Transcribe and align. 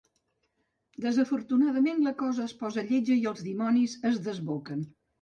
Desafortunadament, 1.05 2.03
la 2.07 2.15
cosa 2.23 2.49
es 2.49 2.57
posa 2.65 2.87
lletja 2.91 3.21
i 3.23 3.31
els 3.35 3.49
dimonis 3.53 3.99
es 4.15 4.23
desboquen. 4.31 4.87